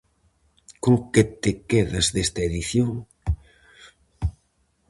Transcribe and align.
Con 0.83 0.95
que 1.11 1.23
te 1.41 1.51
quedas 1.69 2.05
desta 2.15 2.41
edición? 2.49 2.91